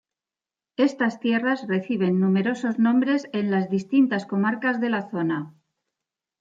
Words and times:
Estas 0.77 1.19
tierras 1.19 1.67
reciben 1.67 2.19
numerosos 2.19 2.79
nombres 2.79 3.27
en 3.33 3.51
las 3.51 3.69
distintas 3.69 4.25
comarcas 4.25 4.81
de 4.81 4.89
la 4.89 5.07
zona. 5.11 5.53